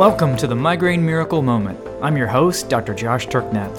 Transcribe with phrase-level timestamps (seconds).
[0.00, 1.78] Welcome to the Migraine Miracle Moment.
[2.00, 2.94] I'm your host, Dr.
[2.94, 3.70] Josh Turknett.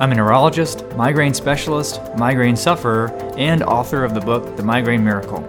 [0.00, 5.44] I'm a neurologist, migraine specialist, migraine sufferer, and author of the book, The Migraine Miracle.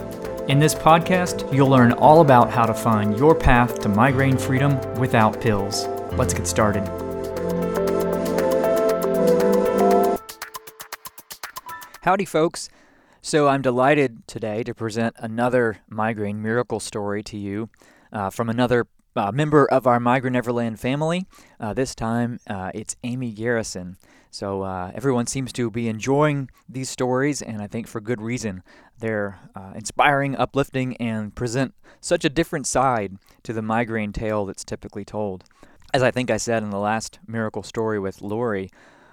[0.47, 4.79] In this podcast, you'll learn all about how to find your path to migraine freedom
[4.95, 5.85] without pills.
[6.13, 6.87] Let's get started.
[12.01, 12.67] Howdy, folks.
[13.21, 17.69] So, I'm delighted today to present another migraine miracle story to you
[18.11, 21.25] uh, from another uh, member of our Migrai-Neverland family.
[21.59, 23.97] Uh, this time, uh, it's Amy Garrison.
[24.31, 28.63] So, uh, everyone seems to be enjoying these stories, and I think for good reason.
[28.99, 34.65] They're uh, inspiring, uplifting, and present such a different side to the migraine tale that's
[34.65, 35.45] typically told.
[35.93, 38.69] As I think I said in the last miracle story with Lori,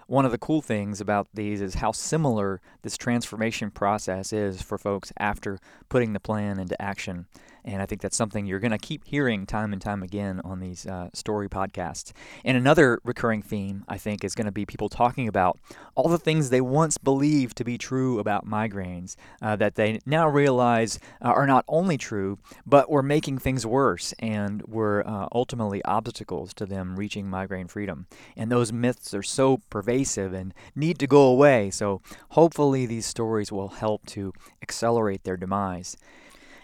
[0.08, 4.76] one of the cool things about these is how similar this transformation process is for
[4.76, 7.26] folks after putting the plan into action.
[7.64, 10.60] And I think that's something you're going to keep hearing time and time again on
[10.60, 12.12] these uh, story podcasts.
[12.44, 15.58] And another recurring theme, I think, is going to be people talking about
[15.94, 20.28] all the things they once believed to be true about migraines uh, that they now
[20.28, 25.84] realize uh, are not only true, but were making things worse and were uh, ultimately
[25.84, 28.06] obstacles to them reaching migraine freedom.
[28.36, 31.70] And those myths are so pervasive and need to go away.
[31.70, 35.96] So hopefully, these stories will help to accelerate their demise.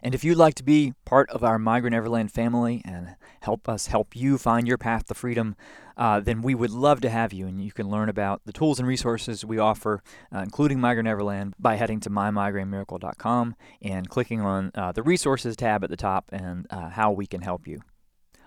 [0.03, 4.15] And if you'd like to be part of our Migrai-Neverland family and help us help
[4.15, 5.57] you find your path to freedom,
[5.97, 7.47] uh, then we would love to have you.
[7.47, 10.03] And you can learn about the tools and resources we offer,
[10.35, 15.91] uh, including Migrai-Neverland, by heading to mymigrainemiracle.com and clicking on uh, the resources tab at
[15.91, 17.81] the top and uh, how we can help you.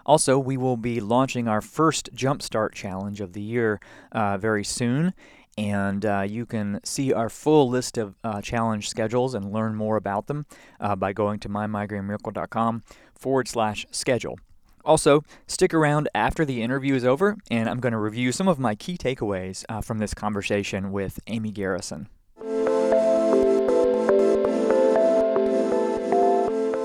[0.06, 3.80] Also, we will be launching our first Jumpstart Challenge of the year
[4.12, 5.14] uh, very soon
[5.58, 9.98] and uh, you can see our full list of uh, challenge schedules and learn more
[9.98, 10.46] about them
[10.80, 14.38] uh, by going to mymigrainemiracle.com forward slash schedule.
[14.84, 18.58] Also, stick around after the interview is over, and I'm going to review some of
[18.58, 22.10] my key takeaways uh, from this conversation with Amy Garrison.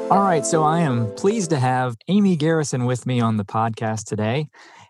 [0.08, 4.04] All right, so I am pleased to have Amy Garrison with me on the podcast
[4.04, 4.48] today.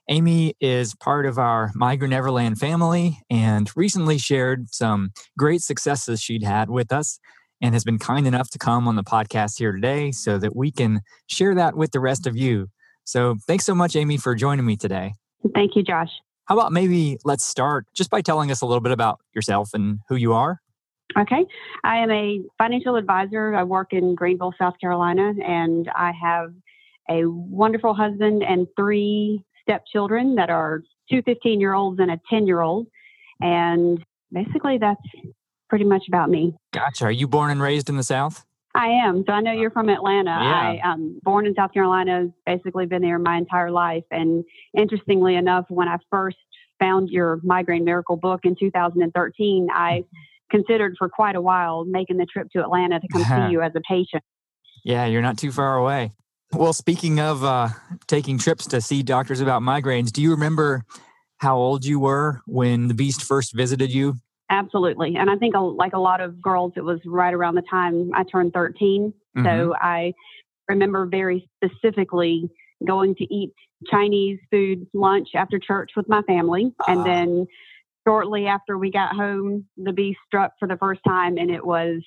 [0.09, 6.71] Amy is part of our Migrai-Neverland family and recently shared some great successes she'd had
[6.71, 7.19] with us
[7.61, 10.71] and has been kind enough to come on the podcast here today so that we
[10.71, 12.69] can share that with the rest of you.
[13.03, 15.15] So thanks so much, Amy, for joining me today.
[15.55, 16.11] Thank you, Josh.
[16.45, 19.99] How about maybe let's start just by telling us a little bit about yourself and
[20.09, 20.61] who you are?
[21.19, 21.45] Okay.
[21.83, 23.55] I am a financial advisor.
[23.57, 26.53] I work in Greenville, South Carolina, and I have
[27.11, 32.47] a wonderful husband and three stepchildren that are two 15 year olds and a 10
[32.47, 32.87] year old.
[33.41, 35.01] And basically, that's
[35.69, 36.55] pretty much about me.
[36.73, 37.05] Gotcha.
[37.05, 38.45] Are you born and raised in the South?
[38.75, 39.25] I am.
[39.27, 40.31] So I know you're from Atlanta.
[40.31, 40.81] Yeah.
[40.85, 44.05] I um born in South Carolina, basically been there my entire life.
[44.11, 44.45] And
[44.77, 46.37] interestingly enough, when I first
[46.79, 50.05] found your migraine miracle book in 2013, I
[50.51, 53.73] considered for quite a while making the trip to Atlanta to come see you as
[53.75, 54.23] a patient.
[54.85, 56.13] Yeah, you're not too far away.
[56.53, 57.69] Well, speaking of uh,
[58.07, 60.85] taking trips to see doctors about migraines, do you remember
[61.39, 64.15] how old you were when the beast first visited you?
[64.49, 65.17] Absolutely.
[65.17, 68.23] And I think, like a lot of girls, it was right around the time I
[68.23, 69.13] turned 13.
[69.37, 69.45] Mm-hmm.
[69.45, 70.13] So I
[70.69, 72.49] remember very specifically
[72.87, 73.53] going to eat
[73.91, 76.73] Chinese food lunch after church with my family.
[76.87, 77.05] And ah.
[77.05, 77.47] then
[78.07, 82.03] shortly after we got home, the beast struck for the first time, and it was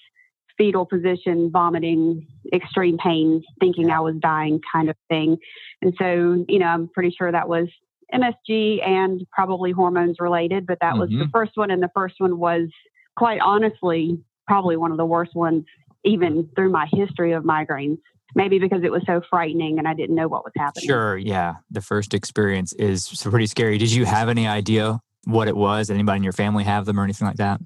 [0.59, 5.37] fetal position, vomiting, extreme pain, thinking I was dying kind of thing.
[5.81, 7.67] And so, you know, I'm pretty sure that was
[8.13, 10.99] MSG and probably hormones related, but that mm-hmm.
[10.99, 11.31] was the mm-hmm.
[11.31, 11.71] first one.
[11.71, 12.67] And the first one was
[13.15, 15.63] quite honestly probably one of the worst ones,
[16.03, 17.97] even through my history of migraines.
[18.35, 20.85] Maybe because it was so frightening and I didn't know what was happening.
[20.85, 21.17] Sure.
[21.17, 21.55] Yeah.
[21.71, 23.79] The first experience is pretty scary.
[23.79, 25.89] Did you have any idea what it was?
[25.89, 27.59] Anybody in your family have them or anything like that?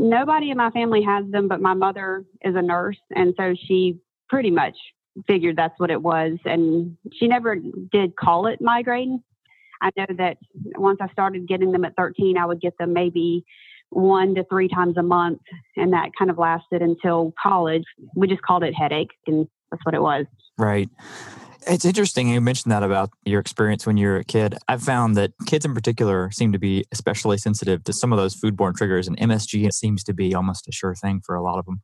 [0.00, 2.98] Nobody in my family has them, but my mother is a nurse.
[3.14, 4.76] And so she pretty much
[5.26, 6.38] figured that's what it was.
[6.44, 7.56] And she never
[7.92, 9.22] did call it migraine.
[9.82, 10.38] I know that
[10.76, 13.44] once I started getting them at 13, I would get them maybe
[13.90, 15.40] one to three times a month.
[15.76, 17.84] And that kind of lasted until college.
[18.14, 20.26] We just called it headache, and that's what it was.
[20.58, 20.88] Right.
[21.66, 24.56] It's interesting you mentioned that about your experience when you were a kid.
[24.68, 28.34] I've found that kids in particular seem to be especially sensitive to some of those
[28.34, 31.66] foodborne triggers, and MSG seems to be almost a sure thing for a lot of
[31.66, 31.80] them.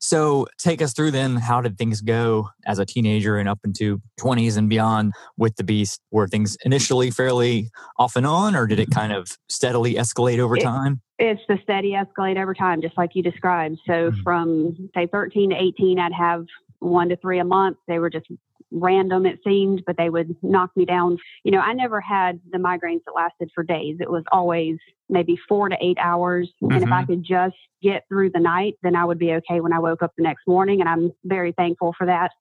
[0.00, 1.36] So, take us through then.
[1.36, 5.64] How did things go as a teenager and up into 20s and beyond with the
[5.64, 5.98] beast?
[6.10, 10.58] Were things initially fairly off and on, or did it kind of steadily escalate over
[10.58, 11.00] time?
[11.18, 13.78] It's the steady escalate over time, just like you described.
[13.86, 14.22] So, mm-hmm.
[14.22, 16.44] from say 13 to 18, I'd have
[16.80, 17.78] one to three a month.
[17.88, 18.26] They were just
[18.74, 21.16] random, it seemed, but they would knock me down.
[21.44, 23.96] You know, I never had the migraines that lasted for days.
[24.00, 24.76] It was always
[25.08, 26.50] maybe four to eight hours.
[26.62, 26.74] Mm-hmm.
[26.74, 27.12] And if I mm-hmm.
[27.12, 30.12] could just get through the night, then I would be okay when I woke up
[30.16, 30.80] the next morning.
[30.80, 32.32] And I'm very thankful for that.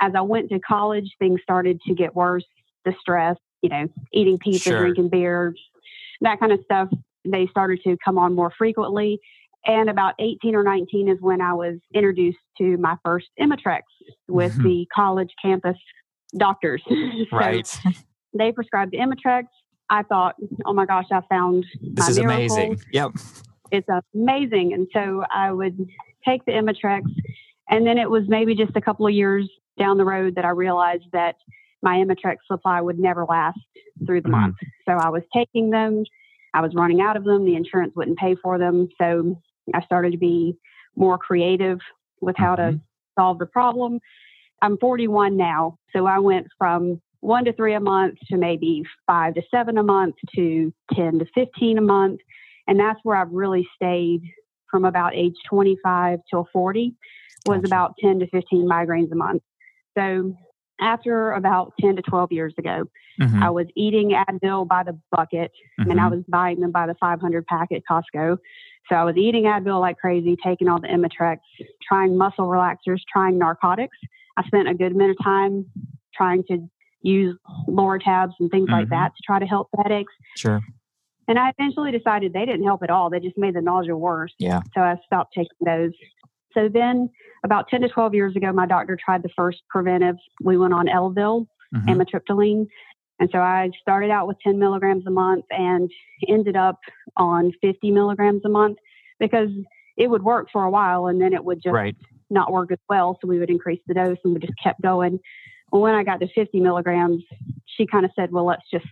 [0.00, 2.44] As I went to college, things started to get worse.
[2.84, 4.80] The stress, you know, eating pizza, sure.
[4.80, 5.54] drinking beer,
[6.20, 6.88] that kind of stuff,
[7.24, 9.20] they started to come on more frequently.
[9.66, 13.82] And about 18 or 19 is when I was introduced to my first Imitrex
[14.28, 14.62] with mm-hmm.
[14.62, 15.76] the college campus
[16.36, 16.82] doctors.
[17.32, 17.68] Right.
[18.36, 19.44] they prescribed the Imitrex.
[19.90, 22.78] I thought, oh my gosh, I found this is amazing.
[22.92, 23.12] Yep.
[23.70, 24.72] It's amazing.
[24.72, 25.78] And so I would
[26.26, 27.02] take the Imitrex.
[27.70, 30.50] And then it was maybe just a couple of years down the road that I
[30.50, 31.36] realized that
[31.82, 33.58] my Imitrex supply would never last
[34.06, 34.40] through the mm-hmm.
[34.40, 34.56] month.
[34.86, 36.04] So I was taking them.
[36.54, 37.44] I was running out of them.
[37.44, 38.88] The insurance wouldn't pay for them.
[39.00, 39.40] So
[39.74, 40.56] I started to be
[40.96, 41.78] more creative
[42.20, 42.76] with how mm-hmm.
[42.76, 42.80] to
[43.18, 44.00] solve the problem.
[44.62, 49.34] I'm 41 now, so I went from one to three a month to maybe five
[49.34, 52.20] to seven a month to 10 to 15 a month.
[52.66, 54.22] And that's where I've really stayed
[54.70, 56.94] from about age 25 till 40
[57.46, 59.42] was about 10 to 15 migraines a month.
[59.96, 60.34] So
[60.80, 62.84] after about 10 to 12 years ago,
[63.20, 63.42] mm-hmm.
[63.42, 65.50] I was eating Advil by the bucket
[65.80, 65.90] mm-hmm.
[65.90, 66.16] and I mm-hmm.
[66.16, 68.38] was buying them by the 500 pack at Costco.
[68.88, 71.38] So I was eating Advil like crazy, taking all the Imitrex,
[71.86, 73.96] trying muscle relaxers, trying narcotics.
[74.36, 75.66] I spent a good amount of time
[76.14, 76.68] trying to
[77.02, 77.36] use
[77.68, 78.80] Lortabs and things mm-hmm.
[78.80, 80.12] like that to try to help the headaches.
[80.36, 80.60] Sure.
[81.28, 83.10] And I eventually decided they didn't help at all.
[83.10, 84.32] They just made the nausea worse.
[84.38, 84.62] Yeah.
[84.74, 85.92] So I stopped taking those.
[86.54, 87.10] So then,
[87.44, 90.16] about 10 to 12 years ago, my doctor tried the first preventive.
[90.42, 91.88] We went on Elavil, mm-hmm.
[91.88, 92.66] amitriptyline.
[93.20, 95.90] And so I started out with 10 milligrams a month and
[96.28, 96.78] ended up
[97.16, 98.78] on 50 milligrams a month
[99.18, 99.50] because
[99.96, 101.96] it would work for a while and then it would just right.
[102.30, 103.18] not work as well.
[103.20, 105.18] So we would increase the dose and we just kept going.
[105.70, 107.24] When I got to 50 milligrams,
[107.66, 108.86] she kind of said, well, let's just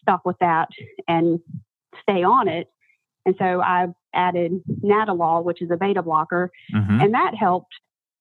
[0.00, 0.68] stop with that
[1.06, 1.38] and
[2.02, 2.68] stay on it.
[3.24, 7.00] And so I added Nadolol, which is a beta blocker, mm-hmm.
[7.00, 7.72] and that helped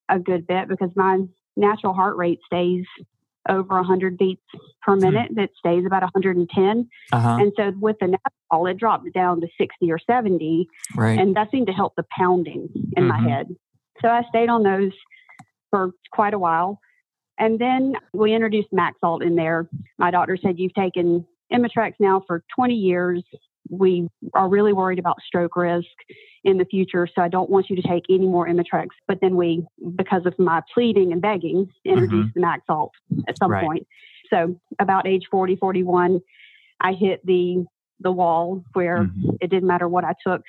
[0.09, 1.19] a good bit because my
[1.57, 2.85] natural heart rate stays
[3.49, 4.41] over 100 beats
[4.81, 5.01] per hmm.
[5.01, 5.31] minute.
[5.35, 6.89] That stays about 110.
[7.11, 7.37] Uh-huh.
[7.39, 8.17] And so with the
[8.51, 10.67] Nadolol, it dropped down to 60 or 70.
[10.95, 11.19] Right.
[11.19, 13.07] And that seemed to help the pounding in mm-hmm.
[13.07, 13.47] my head.
[14.01, 14.91] So I stayed on those
[15.69, 16.79] for quite a while.
[17.37, 19.67] And then we introduced Maxalt in there.
[19.97, 23.23] My doctor said, You've taken Imitrex now for 20 years.
[23.69, 25.87] We are really worried about stroke risk
[26.43, 28.87] in the future, so I don't want you to take any more Imitrex.
[29.07, 29.65] But then we,
[29.95, 32.41] because of my pleading and begging, introduced mm-hmm.
[32.41, 32.89] the Maxalt
[33.27, 33.63] at some right.
[33.63, 33.87] point.
[34.31, 36.19] So about age 40, 41,
[36.79, 37.65] I hit the
[37.99, 39.35] the wall where mm-hmm.
[39.39, 40.41] it didn't matter what I took,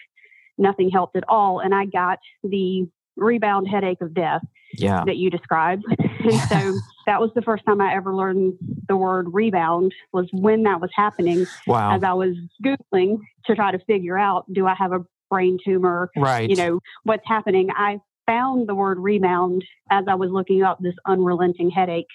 [0.57, 4.43] nothing helped at all, and I got the rebound headache of death
[4.75, 5.05] yeah.
[5.05, 5.85] that you described.
[5.99, 6.75] and so
[7.07, 8.55] that was the first time I ever learned
[8.89, 11.47] the word rebound was when that was happening.
[11.67, 11.95] Wow.
[11.95, 16.11] As I was Googling to try to figure out, do I have a brain tumor?
[16.17, 16.49] Right.
[16.49, 17.71] You know, what's happening?
[17.75, 22.07] I found the word rebound as I was looking up this unrelenting headache.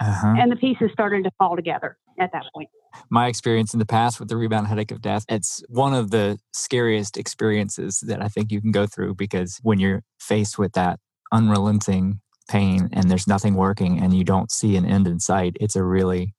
[0.00, 0.34] Uh-huh.
[0.38, 2.68] And the pieces started to fall together at that point.
[3.10, 6.38] My experience in the past with the rebound headache of death, it's one of the
[6.52, 10.98] scariest experiences that I think you can go through because when you're faced with that
[11.32, 15.76] unrelenting pain and there's nothing working and you don't see an end in sight, it's
[15.76, 16.34] a really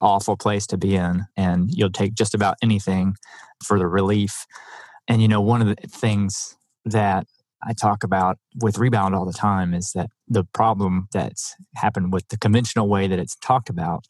[0.00, 1.24] awful place to be in.
[1.36, 3.16] And you'll take just about anything
[3.64, 4.46] for the relief.
[5.08, 7.26] And, you know, one of the things that
[7.64, 12.28] I talk about with rebound all the time is that the problem that's happened with
[12.28, 14.06] the conventional way that it's talked about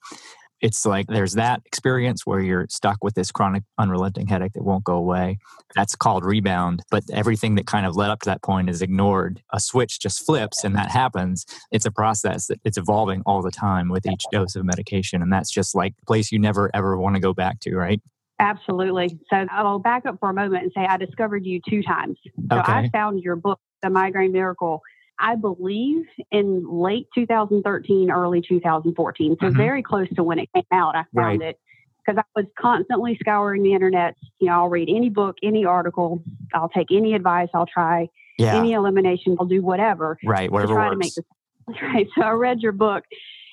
[0.63, 4.85] it's like there's that experience where you're stuck with this chronic unrelenting headache that won't
[4.85, 5.39] go away.
[5.75, 9.43] That's called rebound but everything that kind of led up to that point is ignored.
[9.53, 11.45] A switch just flips and that happens.
[11.73, 15.33] It's a process that it's evolving all the time with each dose of medication and
[15.33, 18.01] that's just like a place you never ever want to go back to right
[18.43, 22.17] absolutely so i'll back up for a moment and say i discovered you two times
[22.51, 22.73] so okay.
[22.73, 24.83] i found your book the migraine miracle
[25.23, 29.37] I believe, in late 2013, early 2014.
[29.39, 29.57] So mm-hmm.
[29.57, 31.51] very close to when it came out, I found right.
[31.51, 31.61] it
[32.05, 34.17] because I was constantly scouring the internet.
[34.41, 36.23] You know, I'll read any book, any article,
[36.55, 38.09] I'll take any advice, I'll try
[38.39, 38.57] yeah.
[38.57, 40.19] any elimination, I'll do whatever.
[40.25, 40.95] Right, whatever to try works.
[40.95, 41.25] to make this.
[41.81, 42.09] Right.
[42.17, 43.05] So I read your book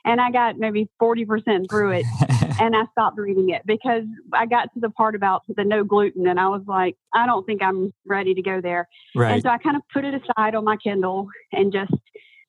[0.06, 2.06] and I got maybe 40% through it
[2.60, 4.04] and I stopped reading it because
[4.34, 7.46] I got to the part about the no gluten and I was like, I don't
[7.46, 8.88] think I'm ready to go there.
[9.16, 9.34] Right.
[9.34, 11.94] And so I kind of put it aside on my Kindle and just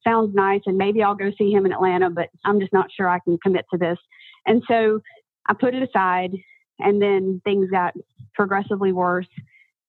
[0.06, 3.08] sounds nice and maybe I'll go see him in Atlanta, but I'm just not sure
[3.08, 3.98] I can commit to this.
[4.46, 5.00] And so
[5.46, 6.32] I put it aside
[6.78, 7.94] and then things got
[8.34, 9.28] progressively worse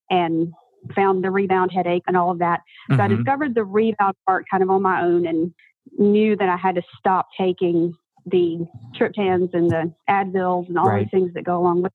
[0.09, 0.51] and
[0.95, 2.61] found the rebound headache and all of that.
[2.89, 3.01] So mm-hmm.
[3.01, 5.53] I discovered the rebound part kind of on my own and
[5.97, 7.93] knew that I had to stop taking
[8.25, 11.03] the triptans and the Advils and all Right.
[11.03, 11.91] these things that go along with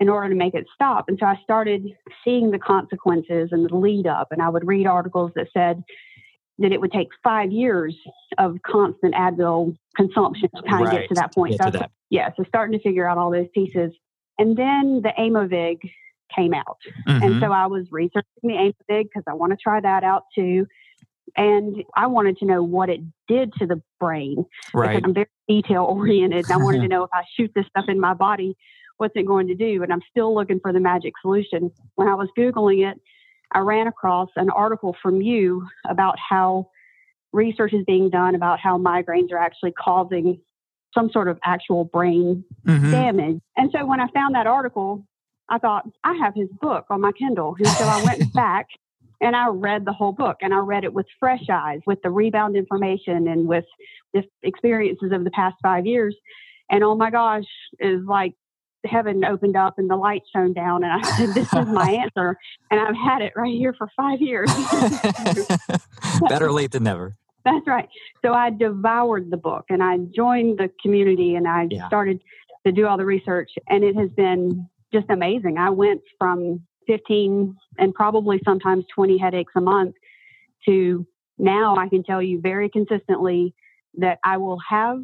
[0.00, 1.08] in order to make it stop.
[1.08, 1.86] And so I started
[2.24, 4.28] seeing the consequences and the lead up.
[4.32, 5.82] And I would read articles that said
[6.58, 7.96] that it would take five years
[8.38, 11.52] of constant Advil consumption to kind of get to that point.
[11.52, 11.90] Get So was- that.
[12.10, 13.92] Yeah, so starting to figure out all those pieces.
[14.38, 15.78] And then the Aimovig
[16.34, 16.78] came out.
[17.06, 17.22] Mhm.
[17.24, 20.66] And so I was researching the Aimovig because I want to try that out too.
[21.36, 24.94] And I wanted to know what it did to the brain right.
[24.94, 26.50] because I'm very detail oriented.
[26.50, 28.56] I wanted to know if I shoot this stuff in my body,
[28.98, 29.82] what's it going to do?
[29.82, 31.70] And I'm still looking for the magic solution.
[31.94, 33.00] When I was Googling it,
[33.52, 36.68] I ran across an article from you about how
[37.32, 40.38] research is being done about how migraines are actually causing
[40.94, 42.90] some sort of actual brain Mhm.
[42.90, 43.40] damage.
[43.56, 45.06] And so when I found that article,
[45.48, 47.56] I thought, I have his book on my Kindle.
[47.58, 48.66] And so I went back
[49.22, 52.10] and I read the whole book and I read it with fresh eyes, with the
[52.10, 53.64] rebound information and with
[54.12, 56.14] the experiences of the past five years.
[56.70, 57.44] And oh my gosh,
[57.78, 58.34] is like
[58.84, 60.82] heaven opened up and the light shone down.
[60.84, 62.36] And I said, This is my answer.
[62.70, 64.50] And I've had it right here for five years.
[66.28, 67.16] Better late than never.
[67.44, 67.88] That's right.
[68.24, 71.86] So I devoured the book and I joined the community and I Yeah.
[71.86, 72.20] started
[72.66, 75.58] to do all the research and it has been just amazing.
[75.58, 79.94] I went from 15 and probably sometimes 20 headaches a month
[80.66, 81.06] to
[81.38, 83.54] now I can tell you very consistently
[83.98, 85.00] that I will have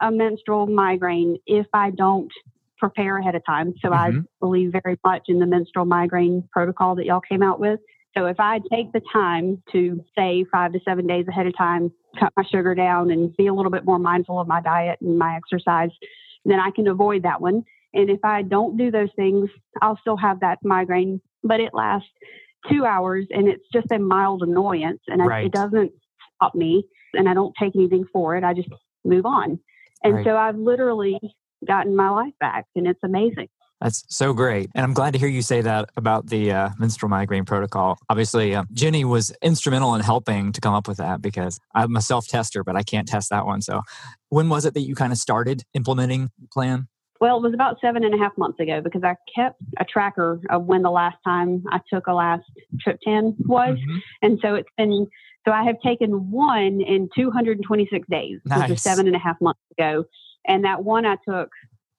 [0.00, 2.30] a menstrual migraine if I don't
[2.78, 3.74] prepare ahead of time.
[3.80, 4.26] So I Mhm.
[4.40, 7.78] believe very much in the menstrual migraine protocol that y'all came out with.
[8.16, 11.92] So if I take the time to say five to seven days ahead of time,
[12.18, 15.18] cut my sugar down and be a little bit more mindful of my diet and
[15.18, 15.90] my exercise,
[16.44, 17.64] then I can avoid that one.
[17.94, 22.08] And if I don't do those things, I'll still have that migraine, but it lasts
[22.70, 25.92] two hours and it's just a mild annoyance and I, it doesn't
[26.36, 26.84] stop me
[27.14, 28.44] and I don't take anything for it.
[28.44, 28.68] I just
[29.04, 29.58] move on.
[30.04, 30.24] And Right.
[30.24, 31.18] so I've literally
[31.66, 33.48] gotten my life back and it's amazing.
[33.80, 34.70] That's so great.
[34.76, 37.98] And I'm glad to hear you say that about the uh, menstrual migraine protocol.
[38.08, 42.00] Obviously, uh, Jenny was instrumental in helping to come up with that because I'm a
[42.00, 43.60] self tester, but I can't test that one.
[43.60, 43.82] So,
[44.28, 46.86] when was it that you kind of started implementing the plan?
[47.22, 50.40] Well, it was about seven and a half months ago because I kept a tracker
[50.50, 52.42] of when the last time I took a last
[52.84, 53.78] triptan was.
[53.78, 54.02] Mhm.
[54.22, 55.06] And so it's been,
[55.44, 59.60] so I have taken one in 226 days, which is seven and a half months
[59.78, 60.02] ago.
[60.48, 61.50] And that one I took,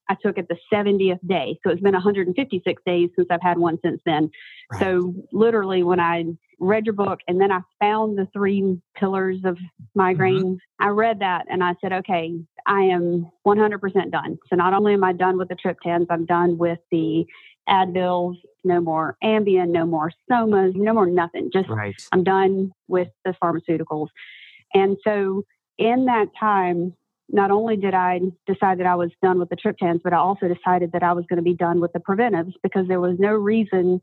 [0.09, 1.57] I took at the 70th day.
[1.63, 4.29] So it's been 156 days since I've had one since then.
[4.73, 4.81] Right.
[4.81, 6.25] So literally when I
[6.59, 9.57] read your book and then I found the three pillars of
[9.95, 14.37] migraine, I read that and I said, okay, I am 100% done.
[14.49, 17.25] So not only am I done with the triptans, I'm done with the
[17.69, 21.49] Advils, no more Ambien, no more Somas, no more nothing.
[21.51, 21.95] Just Right.
[22.11, 24.07] I'm done with the pharmaceuticals.
[24.73, 25.43] And so
[25.77, 26.93] in that time,
[27.29, 30.47] not only did I decide that I was done with the triptans, but I also
[30.47, 33.31] decided that I was going to be done with the preventives because there was no
[33.33, 34.01] reason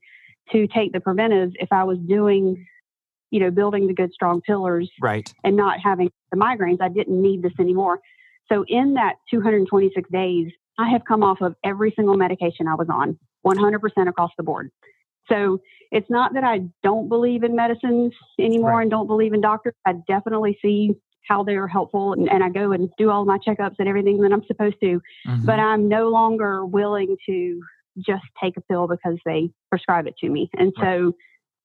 [0.53, 2.67] to take the preventives if I was doing,
[3.31, 5.33] you know, building the good strong pillars Right.
[5.45, 6.81] and not having the migraines.
[6.81, 8.01] I didn't need this anymore.
[8.51, 12.89] So in that 226 days, I have come off of every single medication I was
[12.91, 14.71] on, 100% across the board.
[15.29, 18.83] So it's not that I don't believe in medicines anymore Right.
[18.83, 19.75] and don't believe in doctors.
[19.87, 20.95] I definitely see
[21.29, 24.33] how they're helpful and, and I go and do all my checkups and everything that
[24.33, 25.01] I'm supposed to.
[25.27, 25.47] Mhm.
[25.47, 27.61] But I'm no longer willing to
[27.99, 30.51] just take a pill because they prescribe it to me.
[30.57, 31.13] And so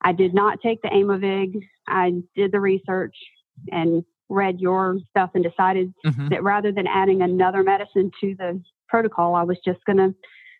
[0.02, 1.64] I did not take the Aimovig.
[1.88, 3.16] I did the research
[3.72, 6.30] and read your stuff and decided Mhm.
[6.30, 10.14] that rather than adding another medicine to the protocol, I was just going to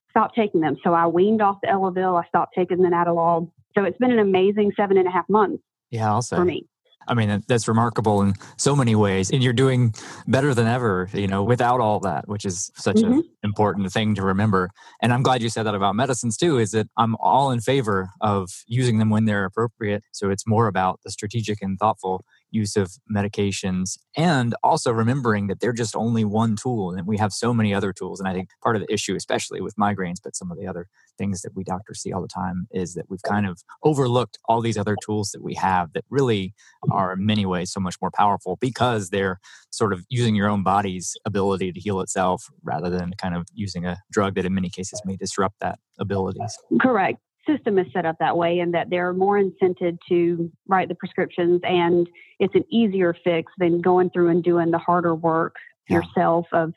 [0.10, 0.78] stop taking them.
[0.84, 2.22] So I weaned off the Elavil.
[2.24, 3.52] I stopped taking the Nadolol.
[3.78, 6.38] So it's been an amazing seven and a half months Yeah, I'll say.
[6.38, 6.66] for me.
[7.08, 9.30] I mean, that's remarkable in so many ways.
[9.30, 9.94] And you're doing
[10.26, 13.20] better than ever, you know, without all that, which is such Mhm.
[13.20, 14.72] an important thing to remember.
[15.04, 18.10] And I'm glad you said that about medicines too, is that I'm all in favor
[18.22, 20.04] of using them when they're appropriate.
[20.14, 22.24] So it's more about the strategic and thoughtful
[22.56, 27.34] use of medications and also remembering that they're just only one tool and we have
[27.34, 28.20] so many other tools.
[28.20, 30.88] And I think part of the issue, especially with migraines, but some of the other
[31.18, 34.62] things that we doctors see all the time, is that we've kind of overlooked all
[34.62, 36.54] these other tools that we have that really
[36.92, 39.40] are in many ways so much more powerful because they're
[39.72, 43.86] sort of using your own body's ability to heal itself rather than kind of using
[43.86, 46.58] a drug that in many cases may disrupt that abilities.
[46.82, 47.20] Correct.
[47.48, 51.62] System is set up that way, and that they're more incented to write the prescriptions,
[51.64, 52.08] and
[52.40, 55.56] it's an easier fix than going through and doing the harder work
[55.90, 55.98] Yeah.
[55.98, 56.74] yourself of,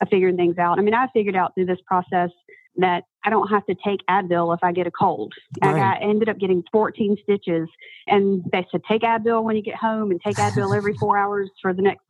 [0.00, 0.78] of figuring things out.
[0.78, 2.30] I mean, I figured out through this process
[2.76, 5.32] that I don't have to take Advil if I get a cold.
[5.62, 5.80] Right.
[5.80, 7.68] I, ended up getting 14 stitches,
[8.06, 11.50] and they said take Advil when you get home, and take Advil every four hours
[11.60, 12.04] for the next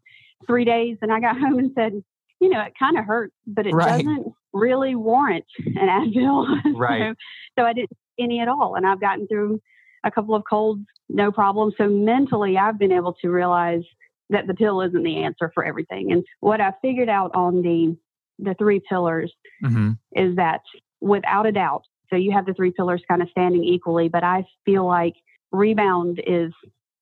[0.46, 0.98] three days.
[1.02, 2.02] And I got home and said,
[2.40, 4.04] you know, it kind of hurts, but it right.
[4.04, 5.74] doesn't really warrant an
[6.14, 6.46] Advil.
[6.74, 7.00] Right.
[7.00, 7.14] so,
[7.58, 9.60] so I didn't any at all, and I've gotten through
[10.04, 11.72] a couple of colds, no problem.
[11.76, 13.82] So mentally, I've been able to realize
[14.30, 16.12] that the pill isn't the answer for everything.
[16.12, 17.96] And what I figured out on the
[18.38, 19.32] the three pillars
[19.64, 19.92] mm-hmm.
[20.12, 20.60] is that
[21.00, 24.44] without a doubt, so you have the three pillars kind of standing equally, but I
[24.66, 25.14] feel like
[25.52, 26.52] rebound is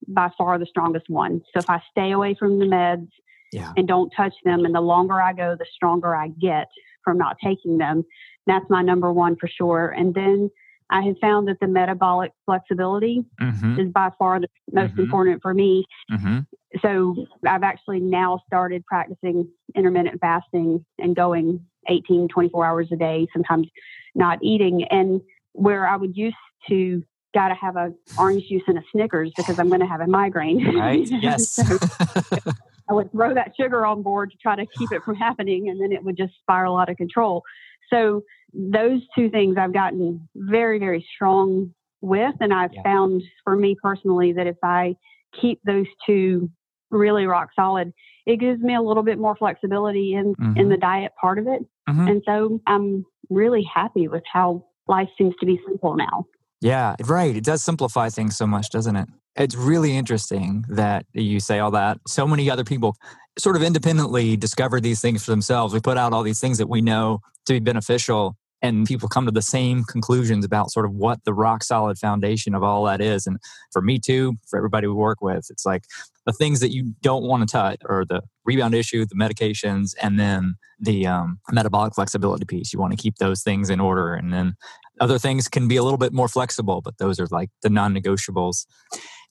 [0.06, 1.40] by far the strongest one.
[1.52, 3.08] So if I stay away from the meds
[3.54, 3.72] yeah.
[3.76, 6.68] and don't touch them, and the longer I go, the stronger I get
[7.02, 8.04] from not taking them.
[8.46, 9.90] That's my number one for sure.
[9.90, 10.50] And then
[10.90, 13.80] I have found that the metabolic flexibility mm-hmm.
[13.80, 15.02] is by far the most mm-hmm.
[15.02, 15.84] important for me.
[16.10, 16.40] Mm-hmm.
[16.82, 23.26] So I've actually now started practicing intermittent fasting and going 18, 24 hours a day,
[23.32, 23.68] sometimes
[24.14, 24.84] not eating.
[24.90, 25.20] And
[25.52, 26.36] where I would used
[26.68, 30.00] to got to have a orange juice and a Snickers because I'm going to have
[30.00, 30.76] a migraine.
[30.76, 31.08] Right.
[31.10, 31.50] Yes.
[31.50, 31.62] so
[32.88, 35.80] I would throw that sugar on board to try to keep it from happening, and
[35.80, 37.42] then it would just spiral out of control.
[37.90, 38.22] So
[38.52, 41.72] those two things I've gotten very, very strong
[42.04, 42.34] with.
[42.40, 42.82] And I've yeah.
[42.82, 44.94] found for me personally that if I
[45.40, 46.50] keep those two
[46.90, 47.92] really rock solid,
[48.26, 50.58] it gives me a little bit more flexibility in, mm-hmm.
[50.58, 51.62] in the diet part of it.
[51.88, 52.08] Mm-hmm.
[52.08, 56.26] And so I'm really happy with how life seems to be simple now.
[56.60, 57.34] Yeah, right.
[57.34, 59.08] It does simplify things so much, doesn't it?
[59.36, 61.98] It's really interesting that you say all that.
[62.06, 62.96] So many other people
[63.38, 65.74] sort of independently discover these things for themselves.
[65.74, 69.26] We put out all these things that we know to be beneficial and people come
[69.26, 73.00] to the same conclusions about sort of what the rock solid foundation of all that
[73.00, 73.38] is and
[73.72, 75.84] for me too for everybody we work with it's like
[76.24, 80.18] the things that you don't want to touch or the rebound issue the medications and
[80.18, 84.32] then the um, metabolic flexibility piece you want to keep those things in order and
[84.32, 84.54] then
[85.00, 88.64] other things can be a little bit more flexible but those are like the non-negotiables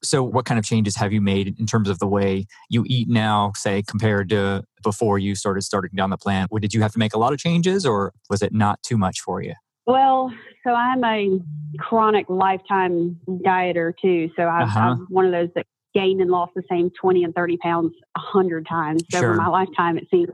[0.03, 3.10] so, what kind of changes have you made in terms of the way you eat
[3.10, 6.48] now, say, compared to before you started starting down the plan?
[6.51, 8.97] Or did you have to make a lot of changes, or was it not too
[8.97, 9.54] much for you?
[9.86, 10.32] Well,
[10.65, 11.39] so I'm a
[11.80, 14.30] chronic lifetime dieter too.
[14.36, 14.80] So i uh-huh.
[14.80, 18.19] I'm one of those that gained and lost the same 20 and 30 pounds a
[18.19, 19.32] hundred times sure.
[19.32, 20.30] over my lifetime, it seems.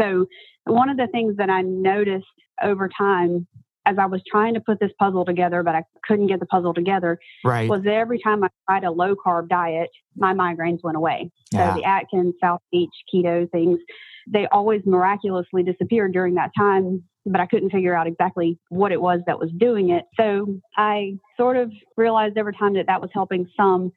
[0.00, 0.26] So
[0.64, 2.26] one of the things that I noticed
[2.62, 3.46] over time
[3.86, 6.74] as I was trying to put this puzzle together, but I couldn't get the puzzle
[6.74, 7.68] together, right.
[7.68, 11.30] was every time I tried a low carb diet, my migraines went away.
[11.52, 11.74] Yeah.
[11.74, 13.78] So the Atkins, South Beach, keto things,
[14.26, 19.00] they always miraculously disappeared during that time, but I couldn't figure out exactly what it
[19.00, 20.04] was that was doing it.
[20.18, 23.92] So I sort of realized over time that that was helping some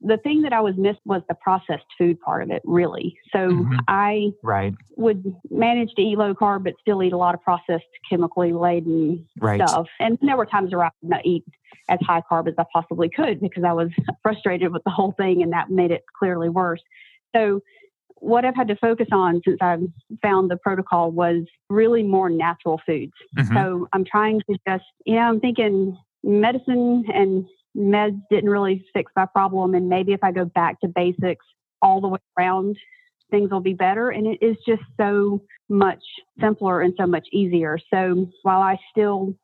[0.00, 3.18] the thing that I was missed was the processed food part of it, really.
[3.32, 3.76] So mm-hmm.
[3.88, 4.74] I right.
[4.96, 9.26] would manage to eat low carb, but still eat a lot of processed, chemically laden
[9.40, 9.60] right.
[9.66, 9.86] stuff.
[10.00, 11.44] And there were times where I would not eat
[11.88, 13.88] as high carb as I possibly could because I was
[14.22, 16.82] frustrated with the whole thing, and that made it clearly worse.
[17.34, 17.60] So
[18.22, 19.82] what I've had to focus on since I've
[20.22, 23.12] found the protocol was really more natural foods.
[23.36, 23.54] Mm-hmm.
[23.54, 27.44] So I'm trying to just, you know, I'm thinking medicine and
[27.76, 29.74] meds didn't really fix my problem.
[29.74, 31.44] And maybe if I go back to basics
[31.80, 32.76] all the way around,
[33.30, 34.10] things will be better.
[34.10, 36.02] And it is just so much
[36.40, 37.78] simpler and so much easier.
[37.92, 39.34] So while I still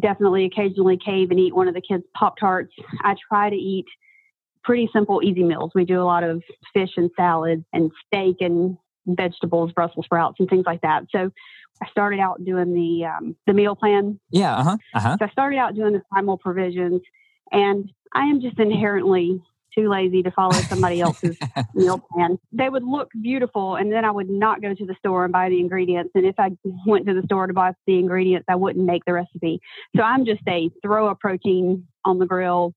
[0.00, 3.86] definitely occasionally cave and eat one of the kids' Pop Tarts, I try to eat
[4.64, 5.72] pretty simple, easy meals.
[5.74, 6.42] We do a lot of
[6.74, 8.76] fish and salad and steak and
[9.06, 11.04] vegetables, Brussels sprouts, and things like that.
[11.10, 11.30] So
[11.82, 14.18] I started out doing the um, the meal plan.
[14.30, 14.76] Yeah, uh huh.
[14.94, 15.16] Uh-huh.
[15.18, 17.00] So I started out doing the primal provisions,
[17.52, 19.40] and I am just inherently
[19.74, 21.36] too lazy to follow somebody else's
[21.74, 22.38] meal plan.
[22.52, 25.48] They would look beautiful, and then I would not go to the store and buy
[25.48, 26.10] the ingredients.
[26.14, 26.50] And if I
[26.86, 29.60] went to the store to buy the ingredients, I wouldn't make the recipe.
[29.96, 32.74] So I'm just a throw a protein on the grill,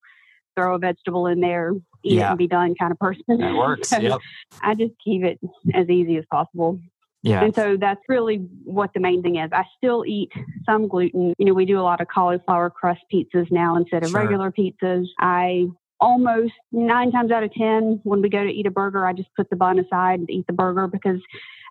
[0.56, 2.28] throw a vegetable in there, eat yeah.
[2.28, 3.24] it and be done kind of person.
[3.28, 3.90] That works.
[3.90, 4.20] so yep.
[4.62, 5.40] I just keep it
[5.74, 6.80] as easy as possible.
[7.24, 7.44] Yeah.
[7.44, 9.52] And so that's really what the main thing is.
[9.54, 10.32] I still eat
[10.66, 11.36] some gluten.
[11.38, 14.22] You know, we do a lot of cauliflower crust pizzas now instead of sure.
[14.22, 15.06] regular pizzas.
[15.20, 15.68] I
[16.00, 19.30] almost nine times out of 10, when we go to eat a burger, I just
[19.36, 21.20] put the bun aside and eat the burger because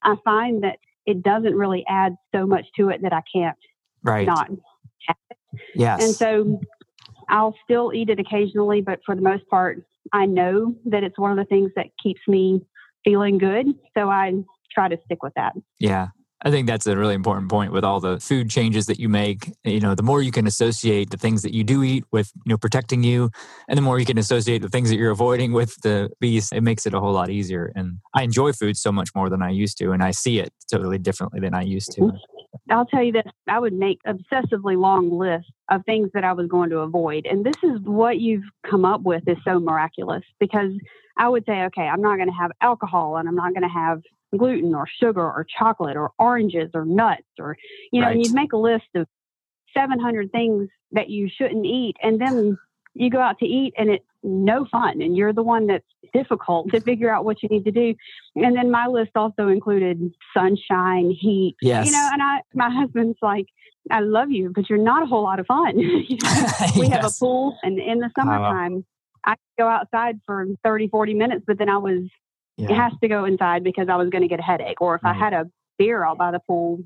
[0.05, 3.59] I find that it doesn't really add so much to it that I can't
[4.05, 4.27] right.
[4.27, 5.37] not have it.
[5.75, 6.05] Yes.
[6.05, 6.61] And so
[7.29, 11.33] I'll still eat it occasionally, but for the most part, I know that it's one
[11.33, 12.63] of the things that keeps me
[13.05, 13.67] feeling good.
[13.97, 14.33] So I
[14.73, 15.55] try to stick with that.
[15.79, 16.09] Yeah.
[16.43, 19.53] I think that's a really important point with all the food changes that you make.
[19.63, 22.51] You know, the more you can associate the things that you do eat with, you
[22.51, 23.31] know, protecting you,
[23.69, 26.63] and the more you can associate the things that you're avoiding with the beast, it
[26.63, 27.71] makes it a whole lot easier.
[27.75, 30.51] And I enjoy food so much more than I used to, and I see it
[30.71, 32.11] totally differently than I used to.
[32.71, 36.49] I'll tell you this I would make obsessively long lists of things that I was
[36.49, 37.27] going to avoid.
[37.27, 40.73] And this is what you've come up with is so miraculous because
[41.19, 43.69] I would say, okay, I'm not going to have alcohol and I'm not going to
[43.69, 44.03] have
[44.37, 47.57] gluten or sugar or chocolate or oranges or nuts or,
[47.93, 48.17] you know, right.
[48.17, 49.07] and you'd make a list of
[49.77, 51.97] 700 things that you shouldn't eat.
[52.03, 52.59] And then
[52.95, 56.71] you go out to eat and it's no fun and you're the one that's difficult
[56.71, 57.95] to figure out what you need to do
[58.37, 61.87] and then my list also included sunshine heat yes.
[61.87, 63.47] you know and i my husband's like
[63.91, 66.93] i love you but you're not a whole lot of fun we yes.
[66.93, 68.85] have a pool and in the summertime
[69.25, 72.03] i go outside for 30 40 minutes but then i was
[72.57, 72.71] yeah.
[72.71, 75.03] it has to go inside because i was going to get a headache or if
[75.03, 75.17] right.
[75.17, 75.49] i had a
[75.79, 76.81] beer out by the pool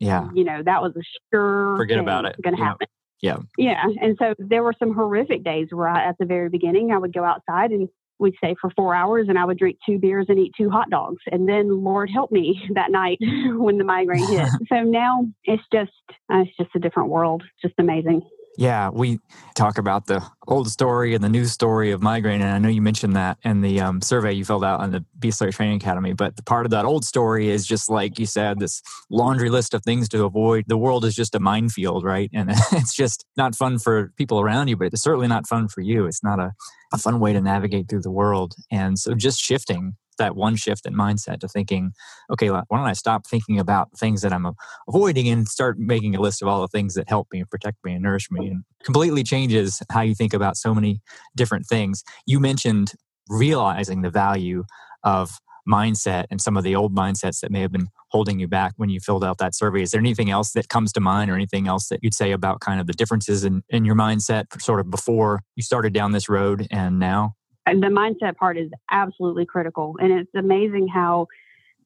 [0.00, 2.88] yeah you know that was a sure forget about it going to happen
[3.22, 3.38] yeah.
[3.58, 3.84] Yeah.
[4.00, 7.12] And so there were some horrific days where I, at the very beginning, I would
[7.12, 10.38] go outside and we'd stay for four hours and I would drink two beers and
[10.38, 11.22] eat two hot dogs.
[11.30, 14.48] And then Lord help me that night when the migraine hit.
[14.68, 15.90] so now it's just,
[16.32, 17.42] uh, it's just a different world.
[17.62, 18.22] Just amazing.
[18.58, 19.20] Yeah, we
[19.54, 22.82] talk about the old story and the new story of migraine, and I know you
[22.82, 26.12] mentioned that in the um, survey you filled out on the Slayer Training Academy.
[26.12, 29.72] But the part of that old story is just like you said, this laundry list
[29.72, 30.64] of things to avoid.
[30.66, 32.28] The world is just a minefield, right?
[32.34, 35.80] And it's just not fun for people around you, but it's certainly not fun for
[35.80, 36.06] you.
[36.06, 36.52] It's not a,
[36.92, 38.54] a fun way to navigate through the world.
[38.70, 41.92] And so just shifting that one shift in mindset to thinking,
[42.32, 44.46] okay, why don't I stop thinking about things that I'm
[44.88, 47.78] avoiding and start making a list of all the things that help me and protect
[47.84, 51.00] me and nourish me and completely changes how you think about so many
[51.36, 52.04] different things.
[52.26, 52.92] You mentioned
[53.28, 54.64] realizing the value
[55.02, 58.72] of mindset and some of the old mindsets that may have been holding you back
[58.76, 59.82] when you filled out that survey.
[59.82, 62.60] Is there anything else that comes to mind or anything else that you'd say about
[62.60, 66.28] kind of the differences in, in your mindset sort of before you started down this
[66.28, 67.34] road and now?
[67.74, 69.96] The mindset part is absolutely critical.
[70.00, 71.26] And it's amazing how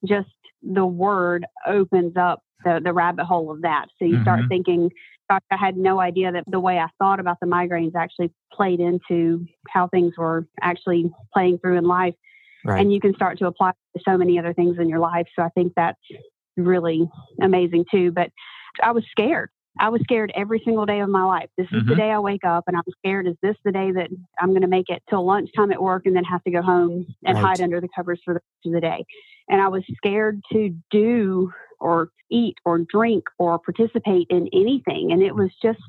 [0.04, 0.28] just
[0.62, 3.86] the word opens up the, the rabbit hole of that.
[3.98, 4.22] So you mm-hmm.
[4.22, 4.90] start thinking,
[5.30, 8.80] gosh, I had no idea that the way I thought about the migraines actually played
[8.80, 12.14] into how things were actually playing through in life.
[12.64, 12.80] Right.
[12.80, 15.26] And you can start to apply to so many other things in your life.
[15.36, 16.00] So I think that's
[16.56, 17.08] really
[17.42, 18.10] amazing too.
[18.10, 18.30] But
[18.82, 19.50] I was scared.
[19.80, 21.48] I was scared every single day of my life.
[21.56, 21.88] This is mm-hmm.
[21.88, 23.26] the day I wake up and I'm scared.
[23.26, 24.08] Is this the day that
[24.40, 27.06] I'm going to make it till lunchtime at work and then have to go home
[27.24, 27.44] and right.
[27.44, 29.04] hide under the covers for the rest of the day?
[29.48, 35.10] And I was scared to do or eat or drink or participate in anything.
[35.12, 35.80] And it was just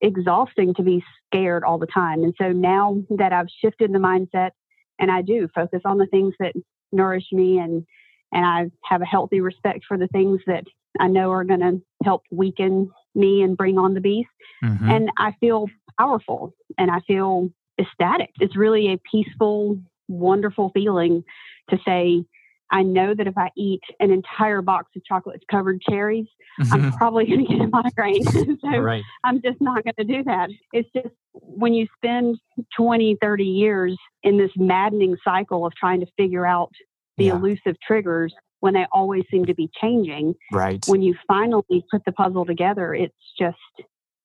[0.00, 2.24] exhausting to be scared all the time.
[2.24, 4.50] And so now that I've shifted the mindset
[4.98, 6.54] and I do focus on the things that
[6.92, 7.84] nourish me and
[8.30, 10.64] and I have a healthy respect for the things that
[11.00, 14.28] I know are going to help weaken me and bring on the beast.
[14.64, 14.90] Mm-hmm.
[14.90, 15.66] And I feel
[15.98, 18.30] powerful and I feel ecstatic.
[18.40, 19.78] It's really a peaceful,
[20.08, 21.24] wonderful feeling
[21.70, 22.24] to say,
[22.70, 26.26] I know that if I eat an entire box of chocolate covered cherries,
[26.60, 26.72] mm-hmm.
[26.72, 28.24] I'm probably going to get a migraine.
[28.60, 29.02] so right.
[29.24, 30.50] I'm just not going to do that.
[30.72, 32.38] It's just when you spend
[32.76, 36.70] 20, 30 years in this maddening cycle of trying to figure out
[37.16, 37.36] the yeah.
[37.36, 40.34] elusive triggers, when they always seem to be changing.
[40.52, 40.84] Right.
[40.86, 43.56] When you finally put the puzzle together, it's just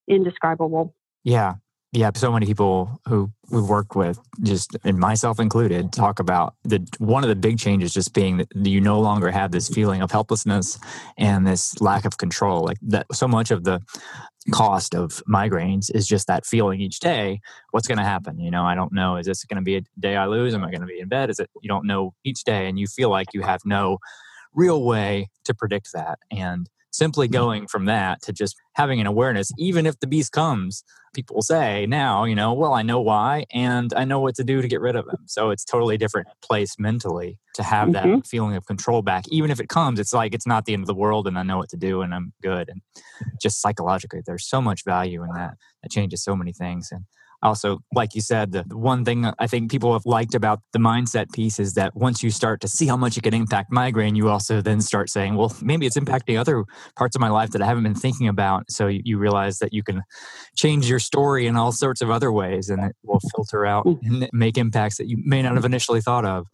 [0.07, 0.95] indescribable.
[1.23, 1.55] Yeah.
[1.95, 6.83] Yeah, so many people who we've worked with, just and myself included, talk about the
[6.97, 10.09] one of the big changes just being that you no longer have this feeling of
[10.09, 10.79] helplessness
[11.19, 12.63] and this lack of control.
[12.63, 13.79] Like that, so much of the
[14.51, 17.39] cost of migraines is just that feeling each day.
[17.69, 18.39] What's going to happen?
[18.39, 19.17] You know, I don't know.
[19.17, 20.55] Is this going to be a day I lose?
[20.55, 21.29] Am I going to be in bed?
[21.29, 21.51] Is it?
[21.61, 23.99] You don't know each day, and you feel like you have no
[24.51, 26.17] real way to predict that.
[26.31, 27.33] And simply mm-hmm.
[27.33, 31.85] going from that to just having an awareness, even if the beast comes, people say
[31.85, 34.81] now, you know, well, I know why and I know what to do to get
[34.81, 35.19] rid of him.
[35.25, 38.11] So it's totally different place mentally to have mm-hmm.
[38.11, 39.25] that feeling of control back.
[39.29, 41.43] Even if it comes, it's like it's not the end of the world and I
[41.43, 42.69] know what to do and I'm good.
[42.69, 42.81] And
[43.41, 45.55] just psychologically, there's so much value in that.
[45.81, 46.89] That changes so many things.
[46.91, 47.05] And
[47.43, 51.31] also, like you said, the one thing I think people have liked about the mindset
[51.33, 54.29] piece is that once you start to see how much it can impact migraine, you
[54.29, 56.63] also then start saying, well, maybe it's impacting other
[56.95, 58.71] parts of my life that I haven't been thinking about.
[58.71, 60.01] So you, realize that you can
[60.55, 63.99] change your story in all sorts of other ways and it will filter out mm.
[64.03, 66.47] and make impacts that you may not have initially thought of.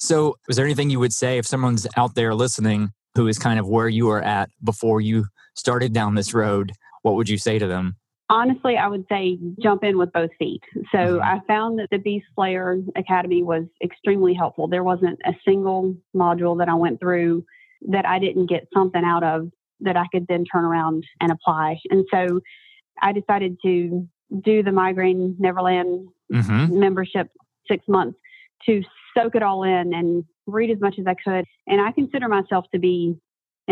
[0.00, 3.60] So, is there anything you would say if someone's out there listening who is kind
[3.60, 6.72] of where you are at before you started down this road?
[7.02, 7.96] What would you say to them?
[8.30, 10.62] Honestly, I would say jump in with both feet.
[10.90, 11.22] So mm-hmm.
[11.22, 14.68] I found that the Beast Slayer Academy was extremely helpful.
[14.68, 17.44] There wasn't a single module that I went through
[17.88, 21.78] that I didn't get something out of that I could then turn around and apply.
[21.90, 22.40] And so
[23.02, 24.08] I decided to
[24.44, 26.78] do the Migrai-Neverland mm-hmm.
[26.78, 27.28] membership
[27.68, 28.18] six months
[28.66, 28.82] to
[29.16, 31.44] soak it all in and read as much as I could.
[31.66, 33.16] And I consider myself to be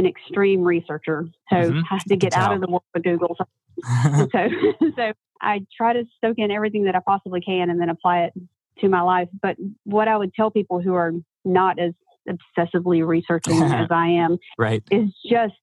[0.01, 1.81] an extreme researcher, so mm-hmm.
[1.91, 3.37] I to get out of the world of Google.
[4.33, 4.49] so,
[4.97, 8.33] so I try to soak in everything that I possibly can and then apply it
[8.81, 9.29] to my life.
[9.43, 11.13] But what I would tell people who are
[11.45, 11.93] not as
[12.29, 15.55] obsessively researching as I am, right, is just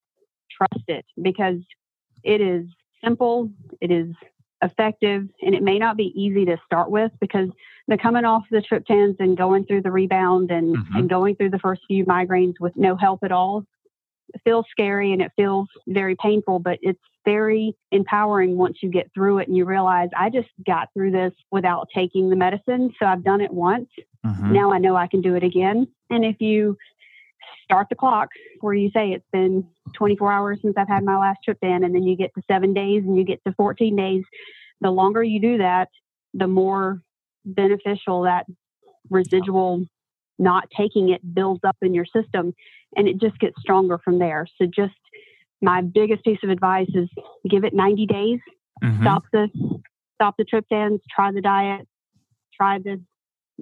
[0.56, 1.58] trust it because
[2.23, 2.65] it is
[3.04, 3.50] simple,
[3.82, 4.13] it is
[4.62, 7.50] effective, and it may not be easy to start with because
[7.88, 10.95] the coming off the triptans and going through the rebound and, mm-hmm.
[10.95, 13.65] and going through the first few migraines with no help at all
[14.44, 19.40] feels scary and it feels very painful, but it's very empowering once you get through
[19.40, 22.94] it and you realize I just got through this without taking the medicine.
[23.00, 23.90] So I've done it once.
[24.26, 24.54] Mm-hmm.
[24.54, 25.88] Now I know I can do it again.
[26.10, 26.78] And if you
[27.63, 28.30] start the clock
[28.62, 32.04] where you say it's been 24 hours since I've had my last triptan, and then
[32.04, 34.24] you get to seven days and you get to 14 days,
[34.82, 35.90] the longer you do that,
[36.34, 37.02] the more
[37.46, 38.46] beneficial that
[39.10, 39.86] residual
[40.40, 42.54] not taking it builds up in your system
[42.95, 44.47] and it just gets stronger from there.
[44.58, 44.95] So just
[45.62, 47.10] my biggest piece of advice is
[47.50, 48.39] give it 90 days.
[48.84, 49.04] Mm-hmm.
[49.04, 49.50] Stop the
[50.15, 51.88] stop the triptans, try the diet,
[52.56, 53.02] try the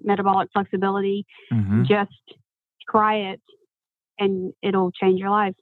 [0.04, 1.26] metabolic flexibility.
[1.52, 1.84] Mm-hmm.
[1.84, 2.12] Just
[2.90, 3.42] try it
[4.20, 5.56] and it'll change your life.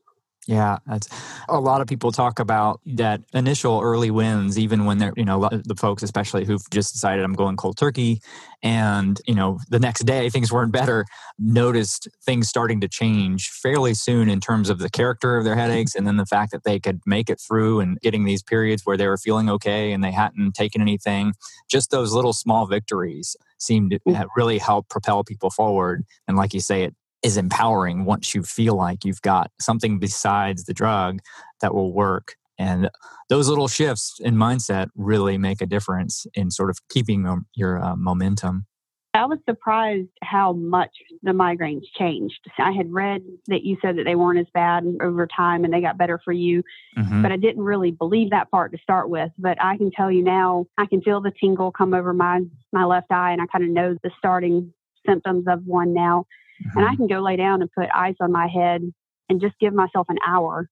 [0.46, 1.08] Yeah, that's
[1.48, 5.48] a lot of people talk about that initial early wins, even when they're, you know,
[5.50, 8.20] the folks, especially who've just decided I'm going cold turkey
[8.62, 11.06] and, you know, the next day things weren't better,
[11.40, 15.96] noticed things starting to change fairly soon in terms of the character of their headaches
[15.96, 18.98] and then the fact that they could make it through and getting these periods where
[18.98, 21.34] they were feeling okay and they hadn't taken anything.
[21.70, 24.26] Just those little small victories seemed to mm.
[24.36, 26.04] really help propel people forward.
[26.28, 30.66] And like you say, it is empowering once you feel like you've got something besides
[30.66, 31.20] the drug
[31.62, 32.36] that will work.
[32.60, 32.90] And
[33.30, 37.96] those little shifts in mindset really make a difference in sort of keeping your uh,
[37.96, 38.68] momentum.
[39.16, 40.90] I was surprised how much
[41.22, 42.40] the migraines changed.
[42.58, 45.82] I had read that you said that they weren't as bad over time and they
[45.82, 46.64] got better for you,
[46.98, 47.22] mm-hmm.
[47.22, 49.30] but I didn't really believe that part to start with.
[49.38, 52.86] But I can tell you now, I can feel the tingle come over my my
[52.86, 54.74] left eye, and I kind of know the starting
[55.06, 56.26] symptoms of one now.
[56.66, 56.78] Mm-hmm.
[56.78, 56.98] And I mm-hmm.
[56.98, 58.82] can go lay down and put ice on my head
[59.30, 60.70] and just give myself an hour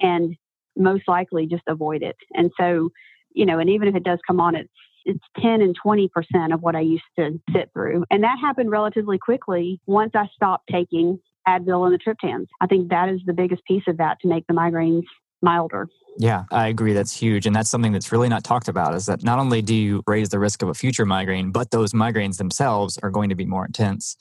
[0.00, 0.34] and
[0.76, 2.16] most likely just avoid it.
[2.32, 2.90] And so,
[3.32, 4.70] you know, and even if it does come on, it's
[5.06, 6.08] it's 10 and 20%
[6.52, 8.04] of what I used to sit through.
[8.10, 12.46] And that happened relatively quickly once I stopped taking Advil and the triptans.
[12.60, 15.04] I think that is the biggest piece of that to make the migraines
[15.42, 15.88] milder.
[16.18, 16.92] Yeah, I agree.
[16.92, 17.46] That's huge.
[17.46, 20.28] And that's something that's really not talked about is that not only do you raise
[20.28, 23.64] the risk of a future migraine, but those migraines themselves are going to be more
[23.64, 24.16] intense.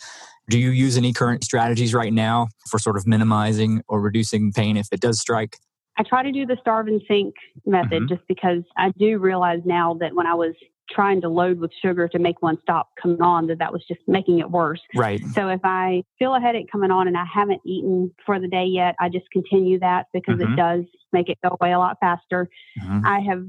[0.49, 4.77] Do you use any current strategies right now for sort of minimizing or reducing pain
[4.77, 5.57] if it does strike?
[5.97, 8.07] I try to do the starve and sink method mm-hmm.
[8.07, 10.55] just because I do realize now that when I was
[10.91, 14.01] trying to load with sugar to make one stop coming on that that was just
[14.07, 14.81] making it worse.
[14.95, 15.21] Right.
[15.33, 18.65] So if I feel a headache coming on and I haven't eaten for the day
[18.65, 20.53] yet, I just continue that because mm-hmm.
[20.53, 22.49] it does make it go away a lot faster.
[22.81, 23.05] Mm-hmm.
[23.05, 23.45] I have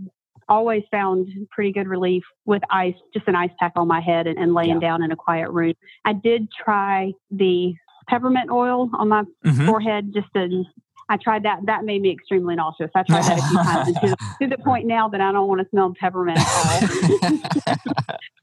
[0.48, 4.38] always found pretty good relief with ice, just an ice pack on my head and,
[4.38, 4.88] and laying yeah.
[4.88, 5.74] down in a quiet room.
[6.04, 7.72] I did try the
[8.08, 9.66] peppermint oil on my mm-hmm.
[9.66, 10.64] forehead just to
[11.10, 11.58] I tried that.
[11.66, 12.88] That made me extremely nauseous.
[12.94, 15.60] I tried that a few times to, to, the point now that I don't want
[15.60, 16.38] to smell peppermint.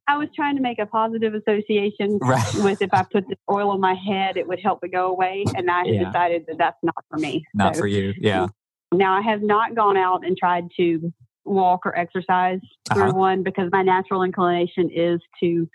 [0.09, 2.45] I was trying to make a positive association right.
[2.55, 5.45] with if I put this oil on my head, it would help it go away.
[5.55, 6.03] And I yeah.
[6.03, 7.45] decided that that's not for me.
[7.53, 8.13] Not so, for you.
[8.17, 8.47] Yeah.
[8.93, 11.13] Now I have not gone out and tried to
[11.45, 12.59] walk or exercise
[12.91, 13.13] through uh-huh.
[13.13, 15.69] one because my natural inclination is to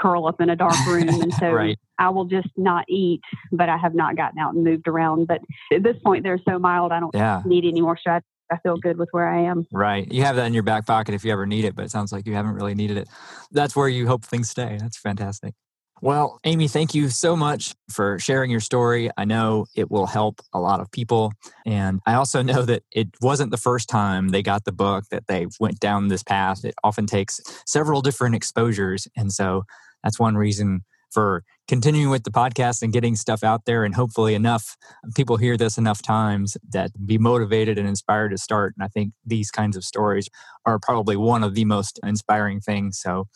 [0.00, 1.08] curl up in a dark room.
[1.08, 1.78] And so right.
[1.98, 3.20] I will just not eat,
[3.52, 5.26] but I have not gotten out and moved around.
[5.26, 5.40] But
[5.72, 7.42] at this point, they're so mild, I don't yeah.
[7.44, 8.26] need any more strategy.
[8.52, 9.66] I feel good with where I am.
[9.72, 10.10] Right.
[10.12, 12.12] You have that in your back pocket if you ever need it, but it sounds
[12.12, 13.08] like you haven't really needed it.
[13.50, 14.76] That's where you hope things stay.
[14.78, 15.54] That's fantastic.
[16.02, 19.10] Well, Amy, thank you so much for sharing your story.
[19.16, 21.32] I know it will help a lot of people.
[21.64, 25.26] And I also know that it wasn't the first time they got the book that
[25.28, 26.64] they went down this path.
[26.64, 29.08] It often takes several different exposures.
[29.16, 29.62] And so
[30.02, 33.84] that's one reason for continuing with the podcast and getting stuff out there.
[33.84, 34.76] And hopefully, enough
[35.14, 38.74] people hear this enough times that be motivated and inspired to start.
[38.76, 40.28] And I think these kinds of stories
[40.66, 42.98] are probably one of the most inspiring things.
[43.00, 43.28] So,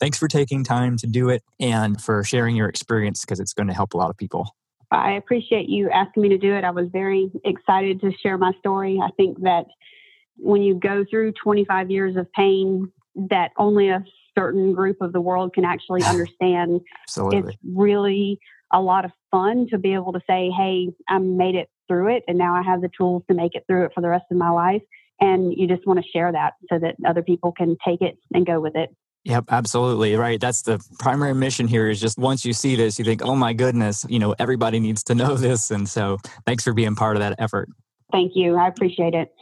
[0.00, 3.68] thanks for taking time to do it and for sharing your experience because it's going
[3.68, 4.54] to help a lot of people.
[4.90, 6.64] I appreciate you asking me to do it.
[6.64, 9.00] I was very excited to share my story.
[9.02, 9.66] I think that
[10.36, 14.04] when you go through 25 years of pain, that only a
[14.36, 16.80] certain group of the world can actually understand,
[17.32, 18.38] it's really
[18.72, 22.24] a lot of fun to be able to say, hey, I made it through it
[22.26, 24.36] and now I have the tools to make it through it for the rest of
[24.36, 24.82] my life.
[25.20, 28.44] And you just want to share that so that other people can take it and
[28.44, 28.94] go with it.
[29.24, 30.16] Yep, absolutely.
[30.16, 30.38] Right.
[30.38, 33.54] That's the primary mission here is just once you see this, you think, oh my
[33.54, 35.70] goodness, you know, everybody needs to know this.
[35.70, 37.70] And so thanks for being part of that effort.
[38.12, 38.56] Thank you.
[38.56, 39.32] I appreciate it.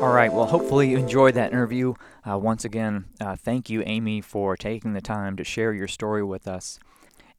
[0.00, 0.32] All right.
[0.32, 1.94] Well, hopefully you enjoyed that interview.
[2.28, 6.22] Uh, once again, uh, thank you, Amy, for taking the time to share your story
[6.24, 6.78] with us.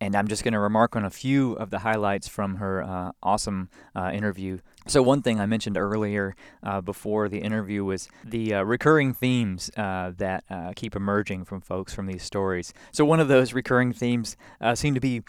[0.01, 3.11] And I'm just going to remark on a few of the highlights from her uh,
[3.23, 4.59] awesome uh, interview.
[4.89, 9.69] So, one thing I mentioned earlier uh, before the interview was the uh, recurring themes
[9.77, 12.73] uh, that uh, keep emerging from folks from these stories.
[12.91, 14.35] So, one of those recurring themes
[14.73, 15.21] seem to be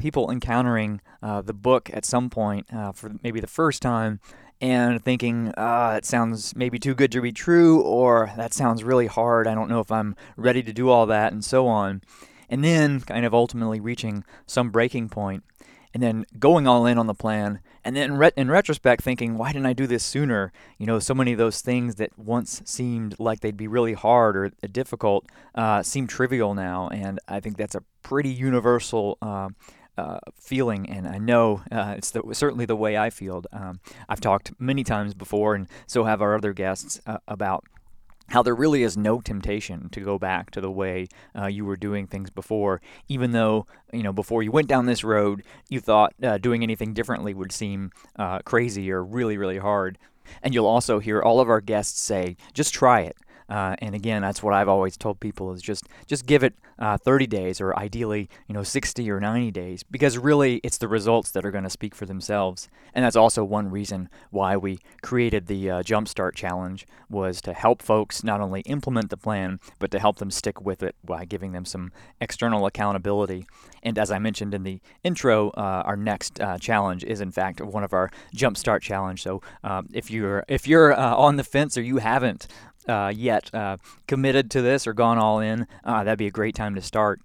[0.00, 4.18] people encountering the book at some point for maybe the first time
[4.60, 9.06] and thinking, ah, it sounds maybe too good to be true, or that sounds really
[9.06, 9.46] hard.
[9.46, 12.02] I don't know if I'm ready to do all that, and so on
[12.50, 15.44] and then kind of ultimately reaching some breaking point
[15.94, 19.52] and then going all in on the plan and then re- in retrospect thinking why
[19.52, 20.52] didn't i do this sooner?
[20.78, 24.36] You know so many of those things that once seemed like they'd be really hard
[24.36, 26.88] or difficult uh, seem trivial now.
[26.88, 29.48] And i think that's a pretty universal uh,
[29.96, 33.44] uh, feeling, and I know uh, it's the, certainly the way I feel.
[33.52, 37.64] Um, I've talked many times before, and so have our other guests, uh, about
[38.28, 41.06] how there really is no temptation to go back to the way
[41.38, 45.04] uh, you were doing things before, even though you know before you went down this
[45.04, 49.98] road, you thought uh, doing anything differently would seem uh, crazy or really, really hard.
[50.42, 53.16] And you'll also hear all of our guests say, "Just try it."
[53.48, 56.96] Uh, and again, that's what I've always told people is just just give it uh,
[56.96, 61.30] 30 days or ideally you know 60 or 90 days because really it's the results
[61.30, 62.68] that are going to speak for themselves.
[62.94, 67.82] And that's also one reason why we created the uh, Jumpstart Challenge was to help
[67.82, 71.52] folks not only implement the plan but to help them stick with it by giving
[71.52, 73.46] them some external accountability.
[73.82, 77.60] And as I mentioned in the intro, uh, our next uh, challenge is in fact
[77.60, 79.22] one of our Jumpstart Challenge.
[79.22, 82.46] So um, if you're if you're uh, on the fence or you haven't
[82.88, 86.54] uh, yet uh, committed to this or gone all in, uh, that'd be a great
[86.54, 87.20] time to start.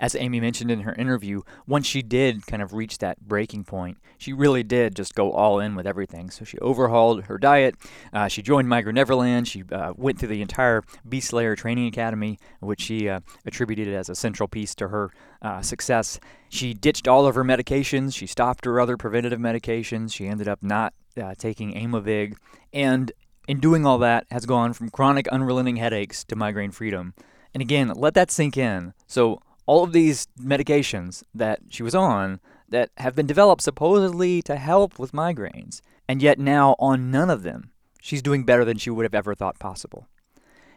[0.00, 3.98] As Amy mentioned in her interview, once she did kind of reach that breaking point,
[4.18, 6.30] she really did just go all in with everything.
[6.30, 7.76] So she overhauled her diet.
[8.12, 9.46] Uh, she joined Migrai-Neverland.
[9.46, 14.08] She uh, went through the entire Beast Slayer Training Academy, which she uh, attributed as
[14.08, 16.18] a central piece to her uh, success.
[16.48, 18.14] She ditched all of her medications.
[18.14, 20.12] She stopped her other preventative medications.
[20.12, 22.36] She ended up not uh, taking Aimovig.
[22.72, 23.12] And
[23.46, 27.14] in doing all that, has gone from chronic unrelenting headaches to migraine freedom.
[27.52, 28.94] And again, let that sink in.
[29.06, 34.56] So, all of these medications that she was on that have been developed supposedly to
[34.56, 38.90] help with migraines, and yet now on none of them, she's doing better than she
[38.90, 40.06] would have ever thought possible.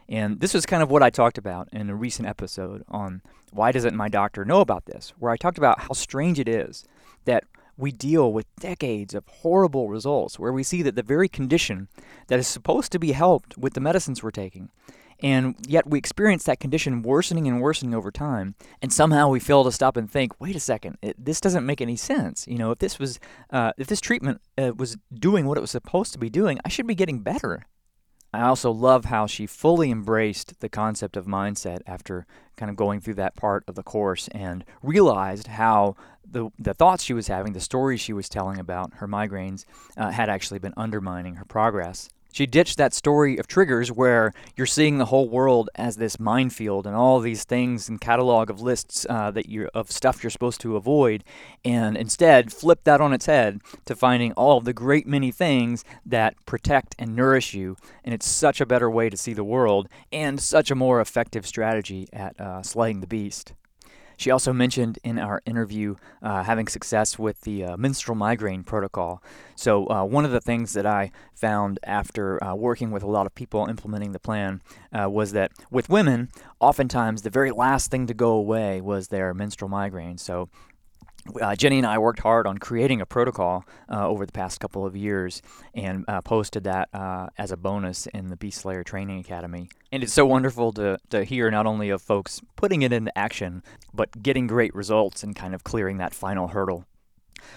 [0.08, 3.20] And this was kind of what I talked about in a recent episode on
[3.52, 6.84] Why Doesn't My Doctor Know About This, where I talked about how strange it is
[7.26, 7.44] that
[7.78, 11.88] we deal with decades of horrible results where we see that the very condition
[12.26, 14.68] that is supposed to be helped with the medicines we're taking,
[15.20, 19.64] and yet we experience that condition worsening and worsening over time, and somehow we fail
[19.64, 22.46] to stop and think, wait a second, it, this doesn't make any sense.
[22.46, 23.18] You know, if this was,
[23.50, 26.68] uh, if this treatment uh, was doing what it was supposed to be doing, I
[26.68, 27.64] should be getting better.
[28.32, 33.00] I also love how she fully embraced the concept of mindset after kind of going
[33.00, 35.96] through that part of the course and realized how
[36.30, 39.64] the, the thoughts she was having, the stories she was telling about her migraines,
[39.96, 42.10] uh, had actually been undermining her progress.
[42.38, 46.86] She ditched that story of triggers where you're seeing the whole world as this minefield
[46.86, 50.60] and all these things and catalog of lists uh, that you of stuff you're supposed
[50.60, 51.24] to avoid,
[51.64, 55.84] and instead flipped that on its head to finding all of the great many things
[56.06, 57.76] that protect and nourish you.
[58.04, 61.44] And it's such a better way to see the world and such a more effective
[61.44, 63.52] strategy at uh, slaying the beast.
[64.18, 69.22] She also mentioned in our interview uh, having success with the uh, menstrual migraine protocol.
[69.54, 73.26] So, uh, one of the things that I found after uh, working with a lot
[73.26, 74.60] of people implementing the plan
[74.92, 79.32] uh, was that with women, oftentimes the very last thing to go away was their
[79.32, 80.18] menstrual migraine.
[80.18, 80.48] So,
[81.40, 84.84] uh, Jenny and I worked hard on creating a protocol uh, over the past couple
[84.84, 85.42] of years
[85.74, 89.68] and uh, posted that uh, as a bonus in the Beast Slayer Training Academy.
[89.92, 93.62] And it's so wonderful to, to hear not only of folks putting it into action,
[93.92, 96.84] but getting great results and kind of clearing that final hurdle.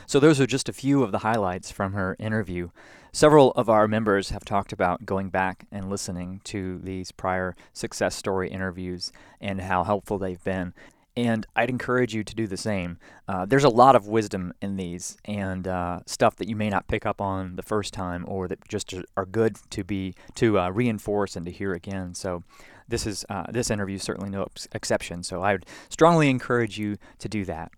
[0.06, 2.70] So, those are just a few of the highlights from her interview.
[3.12, 8.16] Several of our members have talked about going back and listening to these prior success
[8.16, 9.12] story interviews
[9.42, 10.74] and how helpful they've been
[11.16, 12.98] and I'd encourage you to do the same.
[13.28, 16.88] Uh, there's a lot of wisdom in these and uh, stuff that you may not
[16.88, 20.70] pick up on the first time or that just are good to be to uh,
[20.70, 22.14] reinforce and to hear again.
[22.14, 22.44] So
[22.88, 25.24] this is uh, this interview is certainly no exception.
[25.24, 27.72] So I would strongly encourage you to do that.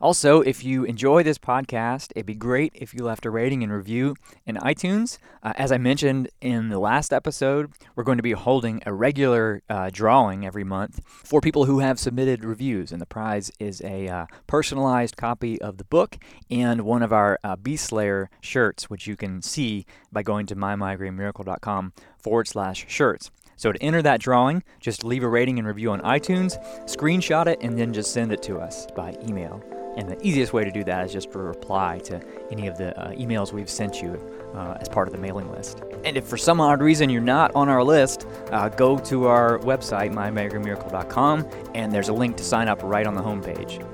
[0.00, 3.72] Also, if you enjoy this podcast, it'd be great if you left a rating and
[3.72, 4.14] review
[4.44, 5.18] in iTunes.
[5.42, 9.62] Uh, as I mentioned in the last episode, we're going to be holding a regular
[9.68, 14.08] uh, drawing every month for people who have submitted reviews, and the prize is a
[14.08, 16.18] uh, personalized copy of the book
[16.50, 20.56] and one of our uh, Beast Slayer shirts, which you can see by going to
[20.56, 23.30] mymigrainemiracle.com forward slash shirts.
[23.56, 27.58] So to enter that drawing, just leave a rating and review on iTunes, screenshot it,
[27.62, 29.62] and then just send it to us by email.
[29.96, 32.98] And the easiest way to do that is just to reply to any of the
[32.98, 34.14] uh, emails we've sent you
[34.54, 35.82] uh, as part of the mailing list.
[36.04, 39.58] And if for some odd reason you're not on our list, uh, go to our
[39.60, 43.84] website, mymigrainemiracle.com, and there's a link to sign up right on the homepage.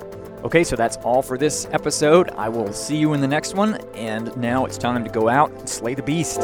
[0.43, 2.31] Okay, so that's all for this episode.
[2.31, 5.51] I will see you in the next one, and now it's time to go out
[5.51, 6.41] and slay the beast.